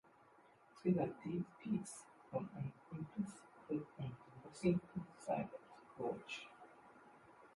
[0.81, 6.47] Together these peaks form an impressive group on the Washington side of the Gorge.